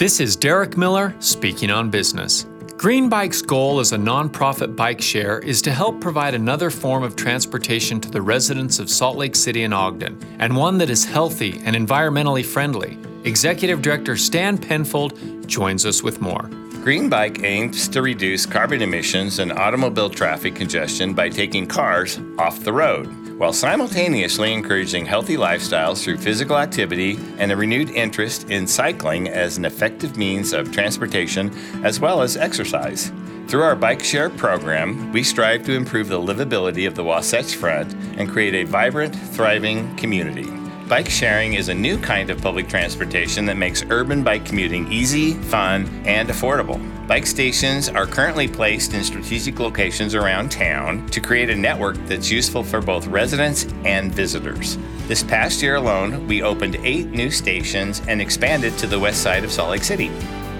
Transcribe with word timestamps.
This 0.00 0.18
is 0.18 0.34
Derek 0.34 0.78
Miller 0.78 1.14
speaking 1.18 1.70
on 1.70 1.90
business. 1.90 2.46
Green 2.78 3.10
Bike's 3.10 3.42
goal 3.42 3.80
as 3.80 3.92
a 3.92 3.98
nonprofit 3.98 4.74
bike 4.74 5.02
share 5.02 5.40
is 5.40 5.60
to 5.60 5.72
help 5.72 6.00
provide 6.00 6.32
another 6.32 6.70
form 6.70 7.02
of 7.02 7.16
transportation 7.16 8.00
to 8.00 8.08
the 8.08 8.22
residents 8.22 8.78
of 8.78 8.88
Salt 8.88 9.18
Lake 9.18 9.36
City 9.36 9.62
and 9.62 9.74
Ogden, 9.74 10.18
and 10.38 10.56
one 10.56 10.78
that 10.78 10.88
is 10.88 11.04
healthy 11.04 11.60
and 11.66 11.76
environmentally 11.76 12.42
friendly. 12.42 12.96
Executive 13.24 13.82
Director 13.82 14.16
Stan 14.16 14.56
Penfold 14.56 15.46
joins 15.46 15.84
us 15.84 16.02
with 16.02 16.22
more. 16.22 16.48
Green 16.82 17.10
Bike 17.10 17.42
aims 17.42 17.88
to 17.88 18.00
reduce 18.00 18.46
carbon 18.46 18.80
emissions 18.80 19.38
and 19.38 19.52
automobile 19.52 20.08
traffic 20.08 20.54
congestion 20.54 21.12
by 21.12 21.28
taking 21.28 21.66
cars 21.66 22.18
off 22.38 22.64
the 22.64 22.72
road 22.72 23.06
while 23.38 23.52
simultaneously 23.52 24.54
encouraging 24.54 25.04
healthy 25.04 25.36
lifestyles 25.36 26.02
through 26.02 26.16
physical 26.16 26.56
activity 26.56 27.18
and 27.38 27.52
a 27.52 27.56
renewed 27.56 27.90
interest 27.90 28.48
in 28.50 28.66
cycling 28.66 29.28
as 29.28 29.58
an 29.58 29.66
effective 29.66 30.16
means 30.16 30.54
of 30.54 30.72
transportation 30.72 31.50
as 31.84 32.00
well 32.00 32.22
as 32.22 32.38
exercise. 32.38 33.12
Through 33.48 33.62
our 33.62 33.76
Bike 33.76 34.02
Share 34.02 34.30
program, 34.30 35.12
we 35.12 35.22
strive 35.22 35.64
to 35.66 35.72
improve 35.72 36.08
the 36.08 36.20
livability 36.20 36.86
of 36.86 36.94
the 36.94 37.04
Wasatch 37.04 37.54
Front 37.54 37.92
and 38.16 38.28
create 38.28 38.54
a 38.54 38.64
vibrant, 38.64 39.14
thriving 39.14 39.94
community. 39.96 40.59
Bike 40.90 41.08
sharing 41.08 41.54
is 41.54 41.68
a 41.68 41.74
new 41.74 41.96
kind 41.98 42.30
of 42.30 42.42
public 42.42 42.68
transportation 42.68 43.46
that 43.46 43.56
makes 43.56 43.84
urban 43.90 44.24
bike 44.24 44.44
commuting 44.44 44.90
easy, 44.90 45.34
fun, 45.34 45.86
and 46.04 46.28
affordable. 46.28 46.80
Bike 47.06 47.28
stations 47.28 47.88
are 47.88 48.08
currently 48.08 48.48
placed 48.48 48.92
in 48.92 49.04
strategic 49.04 49.60
locations 49.60 50.16
around 50.16 50.50
town 50.50 51.06
to 51.10 51.20
create 51.20 51.48
a 51.48 51.54
network 51.54 51.96
that's 52.06 52.28
useful 52.28 52.64
for 52.64 52.80
both 52.80 53.06
residents 53.06 53.66
and 53.84 54.12
visitors. 54.12 54.78
This 55.06 55.22
past 55.22 55.62
year 55.62 55.76
alone, 55.76 56.26
we 56.26 56.42
opened 56.42 56.74
eight 56.82 57.06
new 57.06 57.30
stations 57.30 58.02
and 58.08 58.20
expanded 58.20 58.76
to 58.78 58.88
the 58.88 58.98
west 58.98 59.22
side 59.22 59.44
of 59.44 59.52
Salt 59.52 59.70
Lake 59.70 59.84
City. 59.84 60.08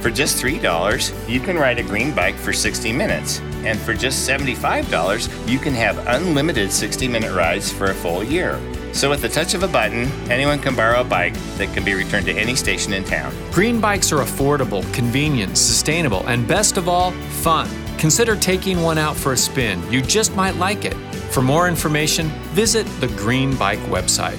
For 0.00 0.10
just 0.10 0.40
$3, 0.40 1.28
you 1.28 1.40
can 1.40 1.58
ride 1.58 1.80
a 1.80 1.82
green 1.82 2.14
bike 2.14 2.36
for 2.36 2.52
60 2.52 2.92
minutes. 2.92 3.40
And 3.64 3.76
for 3.80 3.94
just 3.94 4.28
$75, 4.28 5.48
you 5.48 5.58
can 5.58 5.74
have 5.74 6.06
unlimited 6.06 6.70
60 6.70 7.08
minute 7.08 7.34
rides 7.34 7.72
for 7.72 7.86
a 7.86 7.94
full 7.94 8.22
year. 8.22 8.60
So, 8.92 9.08
with 9.08 9.22
the 9.22 9.28
touch 9.28 9.54
of 9.54 9.62
a 9.62 9.68
button, 9.68 10.08
anyone 10.30 10.58
can 10.58 10.74
borrow 10.74 11.00
a 11.00 11.04
bike 11.04 11.34
that 11.56 11.72
can 11.72 11.84
be 11.84 11.94
returned 11.94 12.26
to 12.26 12.32
any 12.32 12.54
station 12.54 12.92
in 12.92 13.04
town. 13.04 13.32
Green 13.52 13.80
bikes 13.80 14.12
are 14.12 14.18
affordable, 14.18 14.82
convenient, 14.92 15.56
sustainable, 15.56 16.26
and 16.26 16.46
best 16.46 16.76
of 16.76 16.88
all, 16.88 17.12
fun. 17.42 17.68
Consider 17.98 18.34
taking 18.34 18.82
one 18.82 18.98
out 18.98 19.16
for 19.16 19.32
a 19.32 19.36
spin. 19.36 19.80
You 19.92 20.02
just 20.02 20.34
might 20.34 20.56
like 20.56 20.84
it. 20.84 20.94
For 21.30 21.42
more 21.42 21.68
information, 21.68 22.28
visit 22.52 22.86
the 23.00 23.08
Green 23.08 23.54
Bike 23.56 23.78
website. 23.80 24.38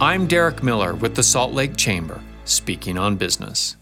I'm 0.00 0.26
Derek 0.26 0.62
Miller 0.62 0.94
with 0.94 1.14
the 1.14 1.22
Salt 1.22 1.52
Lake 1.52 1.76
Chamber, 1.76 2.22
speaking 2.44 2.96
on 2.96 3.16
business. 3.16 3.76